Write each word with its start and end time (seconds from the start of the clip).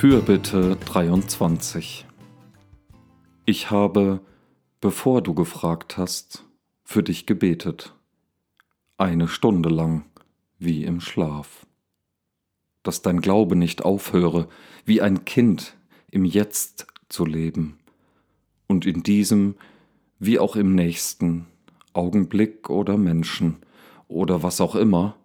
Fürbitte 0.00 0.76
23 0.76 2.06
Ich 3.44 3.70
habe, 3.70 4.22
bevor 4.80 5.20
du 5.20 5.34
gefragt 5.34 5.98
hast, 5.98 6.46
für 6.84 7.02
dich 7.02 7.26
gebetet, 7.26 7.94
eine 8.96 9.28
Stunde 9.28 9.68
lang 9.68 10.06
wie 10.58 10.84
im 10.84 11.02
Schlaf, 11.02 11.66
dass 12.82 13.02
dein 13.02 13.20
Glaube 13.20 13.56
nicht 13.56 13.84
aufhöre, 13.84 14.48
wie 14.86 15.02
ein 15.02 15.26
Kind 15.26 15.76
im 16.10 16.24
Jetzt 16.24 16.86
zu 17.10 17.26
leben. 17.26 17.78
Und 18.68 18.86
in 18.86 19.02
diesem 19.02 19.56
wie 20.18 20.38
auch 20.38 20.56
im 20.56 20.74
nächsten 20.74 21.46
Augenblick 21.92 22.70
oder 22.70 22.96
Menschen 22.96 23.58
oder 24.08 24.42
was 24.42 24.62
auch 24.62 24.76
immer, 24.76 25.18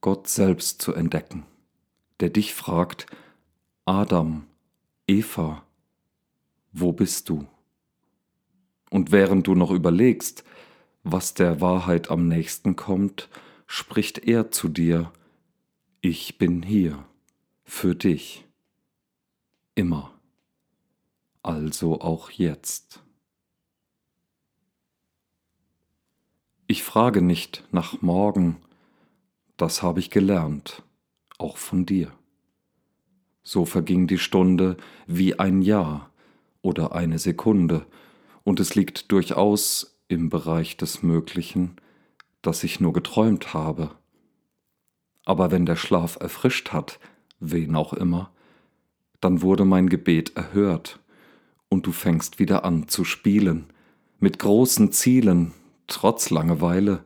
Gott 0.00 0.26
selbst 0.26 0.82
zu 0.82 0.94
entdecken, 0.94 1.44
der 2.18 2.30
dich 2.30 2.54
fragt, 2.54 3.06
Adam, 3.86 4.46
Eva, 5.06 5.64
wo 6.72 6.92
bist 6.92 7.28
du? 7.28 7.46
Und 8.90 9.10
während 9.10 9.46
du 9.46 9.54
noch 9.54 9.70
überlegst, 9.70 10.44
was 11.02 11.34
der 11.34 11.60
Wahrheit 11.60 12.10
am 12.10 12.28
nächsten 12.28 12.76
kommt, 12.76 13.28
spricht 13.66 14.18
er 14.18 14.50
zu 14.50 14.68
dir, 14.68 15.12
ich 16.02 16.38
bin 16.38 16.62
hier 16.62 17.04
für 17.64 17.94
dich, 17.94 18.44
immer, 19.74 20.12
also 21.42 22.00
auch 22.00 22.30
jetzt. 22.30 23.02
Ich 26.66 26.82
frage 26.82 27.22
nicht 27.22 27.64
nach 27.72 28.02
morgen, 28.02 28.60
das 29.56 29.82
habe 29.82 30.00
ich 30.00 30.10
gelernt, 30.10 30.82
auch 31.38 31.56
von 31.56 31.86
dir. 31.86 32.12
So 33.42 33.64
verging 33.64 34.06
die 34.06 34.18
Stunde 34.18 34.76
wie 35.06 35.38
ein 35.38 35.62
Jahr 35.62 36.10
oder 36.62 36.94
eine 36.94 37.18
Sekunde, 37.18 37.86
und 38.42 38.60
es 38.60 38.74
liegt 38.74 39.12
durchaus 39.12 39.98
im 40.08 40.28
Bereich 40.28 40.76
des 40.76 41.02
Möglichen, 41.02 41.76
dass 42.42 42.64
ich 42.64 42.80
nur 42.80 42.92
geträumt 42.92 43.54
habe. 43.54 43.90
Aber 45.24 45.50
wenn 45.50 45.66
der 45.66 45.76
Schlaf 45.76 46.16
erfrischt 46.20 46.72
hat, 46.72 46.98
wen 47.38 47.76
auch 47.76 47.92
immer, 47.92 48.32
dann 49.20 49.42
wurde 49.42 49.64
mein 49.64 49.88
Gebet 49.88 50.36
erhört, 50.36 50.98
und 51.68 51.86
du 51.86 51.92
fängst 51.92 52.38
wieder 52.38 52.64
an 52.64 52.88
zu 52.88 53.04
spielen, 53.04 53.66
mit 54.18 54.38
großen 54.38 54.90
Zielen, 54.92 55.52
trotz 55.86 56.30
Langeweile, 56.30 57.04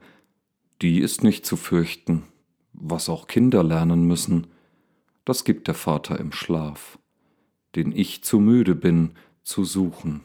die 0.80 1.00
ist 1.00 1.22
nicht 1.22 1.44
zu 1.46 1.56
fürchten, 1.56 2.24
was 2.72 3.08
auch 3.08 3.26
Kinder 3.26 3.62
lernen 3.62 4.06
müssen, 4.06 4.46
das 5.24 5.44
gibt 5.44 5.68
der 5.68 5.74
Vater 5.74 6.18
im 6.18 6.32
Schlaf, 6.32 6.98
den 7.74 7.92
ich 7.92 8.22
zu 8.22 8.40
müde 8.40 8.74
bin 8.74 9.12
zu 9.42 9.64
suchen. 9.64 10.22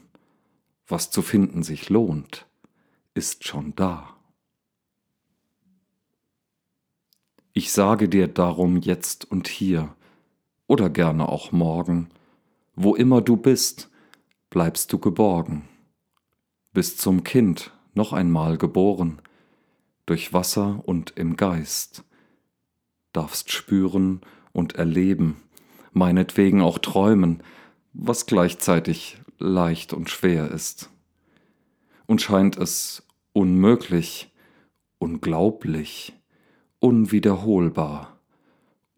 Was 0.86 1.10
zu 1.10 1.22
finden 1.22 1.62
sich 1.62 1.88
lohnt, 1.88 2.46
ist 3.14 3.46
schon 3.46 3.74
da. 3.76 4.16
Ich 7.52 7.72
sage 7.72 8.08
dir 8.08 8.28
darum 8.28 8.76
jetzt 8.76 9.30
und 9.30 9.48
hier, 9.48 9.94
oder 10.66 10.88
gerne 10.88 11.28
auch 11.28 11.52
morgen, 11.52 12.08
wo 12.74 12.94
immer 12.94 13.20
du 13.20 13.36
bist, 13.36 13.90
bleibst 14.50 14.92
du 14.92 14.98
geborgen, 14.98 15.68
bist 16.72 17.00
zum 17.00 17.24
Kind 17.24 17.72
noch 17.94 18.12
einmal 18.12 18.56
geboren, 18.56 19.20
durch 20.06 20.32
Wasser 20.32 20.82
und 20.86 21.12
im 21.16 21.36
Geist, 21.36 22.04
darfst 23.12 23.50
spüren 23.50 24.20
und 24.52 24.74
erleben, 24.74 25.36
meinetwegen 25.92 26.60
auch 26.62 26.78
träumen, 26.78 27.42
was 27.92 28.26
gleichzeitig 28.26 29.18
leicht 29.38 29.92
und 29.92 30.10
schwer 30.10 30.50
ist. 30.50 30.90
Und 32.06 32.20
scheint 32.20 32.56
es 32.56 33.06
unmöglich, 33.32 34.32
unglaublich, 34.98 36.12
unwiederholbar, 36.78 38.18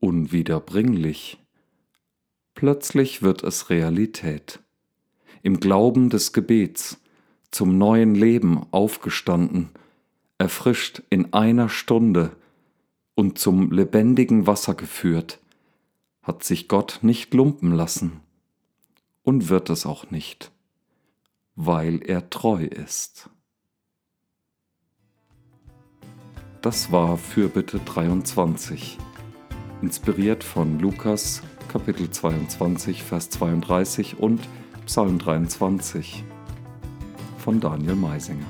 unwiederbringlich. 0.01 1.39
Plötzlich 2.55 3.23
wird 3.23 3.43
es 3.43 3.71
Realität. 3.71 4.61
Im 5.43 5.61
Glauben 5.61 6.11
des 6.11 6.33
Gebets, 6.33 7.01
zum 7.51 7.77
neuen 7.77 8.15
Leben 8.15 8.67
aufgestanden, 8.71 9.71
erfrischt 10.39 11.03
in 11.11 11.33
einer 11.33 11.69
Stunde 11.69 12.35
und 13.15 13.39
zum 13.39 13.71
lebendigen 13.71 14.47
Wasser 14.47 14.75
geführt, 14.75 15.39
hat 16.23 16.45
sich 16.45 16.69
Gott 16.69 17.01
nicht 17.03 17.35
lumpen 17.35 17.73
lassen 17.73 18.21
und 19.23 19.49
wird 19.49 19.71
es 19.71 19.87
auch 19.87 20.11
nicht, 20.11 20.53
weil 21.57 22.01
er 22.03 22.31
treu 22.31 22.65
ist. 22.65 23.29
Das 26.61 26.93
war 26.93 27.17
Fürbitte 27.17 27.81
23, 27.81 28.99
inspiriert 29.83 30.45
von 30.45 30.79
Lukas 30.79 31.43
Kapitel 31.67 32.09
22, 32.09 33.03
Vers 33.03 33.31
32 33.31 34.19
und 34.19 34.41
Psalm 34.87 35.19
23 35.19 36.23
von 37.39 37.59
Daniel 37.59 37.97
Meisinger. 37.97 38.47